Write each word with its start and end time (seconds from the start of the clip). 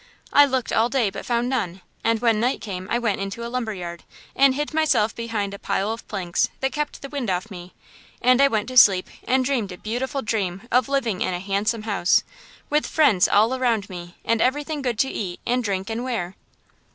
I 0.33 0.45
looked 0.47 0.73
all 0.73 0.89
day 0.89 1.11
but 1.11 1.27
found 1.27 1.47
none, 1.47 1.81
and 2.03 2.21
when 2.21 2.39
night 2.39 2.59
came 2.59 2.87
I 2.89 2.97
went 2.97 3.21
into 3.21 3.45
a 3.45 3.49
lumber 3.49 3.75
yard 3.75 4.03
and 4.35 4.55
hid 4.55 4.73
myself 4.73 5.13
behind 5.15 5.53
a 5.53 5.59
pile 5.59 5.91
of 5.91 6.07
planks 6.07 6.49
that 6.59 6.71
kept 6.71 7.03
the 7.03 7.09
wind 7.09 7.29
off 7.29 7.51
me, 7.51 7.75
and 8.19 8.41
I 8.41 8.47
went 8.47 8.67
to 8.69 8.77
sleep 8.77 9.07
and 9.25 9.45
dreamed 9.45 9.71
a 9.71 9.77
beautiful 9.77 10.23
dream 10.23 10.67
of 10.71 10.89
living 10.89 11.21
in 11.21 11.35
a 11.35 11.39
handsome 11.39 11.83
house, 11.83 12.23
with 12.67 12.87
friends 12.87 13.27
all 13.27 13.53
around 13.53 13.91
me 13.91 14.15
and 14.25 14.41
everything 14.41 14.81
good 14.81 14.97
to 14.97 15.07
eat 15.07 15.39
and 15.45 15.63
drink 15.63 15.87
and 15.87 16.03
wear!" 16.03 16.35